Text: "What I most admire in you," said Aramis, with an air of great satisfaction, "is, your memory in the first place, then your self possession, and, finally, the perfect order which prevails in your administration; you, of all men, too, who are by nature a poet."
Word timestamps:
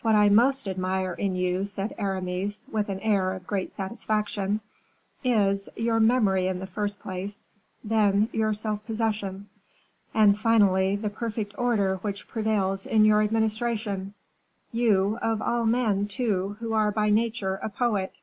"What 0.00 0.14
I 0.14 0.30
most 0.30 0.66
admire 0.66 1.12
in 1.12 1.36
you," 1.36 1.66
said 1.66 1.94
Aramis, 1.98 2.66
with 2.72 2.88
an 2.88 3.00
air 3.00 3.34
of 3.34 3.46
great 3.46 3.70
satisfaction, 3.70 4.60
"is, 5.22 5.68
your 5.76 6.00
memory 6.00 6.46
in 6.46 6.58
the 6.58 6.66
first 6.66 7.00
place, 7.00 7.44
then 7.84 8.30
your 8.32 8.54
self 8.54 8.82
possession, 8.86 9.50
and, 10.14 10.38
finally, 10.38 10.96
the 10.96 11.10
perfect 11.10 11.54
order 11.58 11.96
which 11.96 12.26
prevails 12.28 12.86
in 12.86 13.04
your 13.04 13.20
administration; 13.20 14.14
you, 14.72 15.18
of 15.20 15.42
all 15.42 15.66
men, 15.66 16.06
too, 16.08 16.56
who 16.60 16.72
are 16.72 16.90
by 16.90 17.10
nature 17.10 17.56
a 17.62 17.68
poet." 17.68 18.14